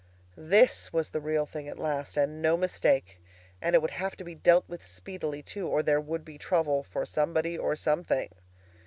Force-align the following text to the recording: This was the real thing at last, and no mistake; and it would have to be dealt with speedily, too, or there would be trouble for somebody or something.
This 0.35 0.91
was 0.91 1.09
the 1.09 1.21
real 1.21 1.45
thing 1.45 1.67
at 1.67 1.77
last, 1.77 2.17
and 2.17 2.41
no 2.41 2.57
mistake; 2.57 3.21
and 3.61 3.75
it 3.75 3.83
would 3.83 3.91
have 3.91 4.15
to 4.17 4.23
be 4.23 4.33
dealt 4.33 4.67
with 4.67 4.83
speedily, 4.83 5.43
too, 5.43 5.67
or 5.67 5.83
there 5.83 6.01
would 6.01 6.25
be 6.25 6.39
trouble 6.39 6.81
for 6.81 7.05
somebody 7.05 7.55
or 7.55 7.75
something. 7.75 8.29